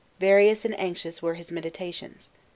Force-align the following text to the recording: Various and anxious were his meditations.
Various 0.19 0.65
and 0.65 0.73
anxious 0.79 1.21
were 1.21 1.35
his 1.35 1.51
meditations. 1.51 2.31